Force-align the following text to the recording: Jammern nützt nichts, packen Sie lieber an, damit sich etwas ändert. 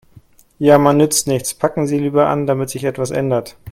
Jammern 0.57 0.97
nützt 0.97 1.27
nichts, 1.27 1.53
packen 1.53 1.85
Sie 1.85 1.99
lieber 1.99 2.25
an, 2.27 2.47
damit 2.47 2.71
sich 2.71 2.85
etwas 2.85 3.11
ändert. 3.11 3.55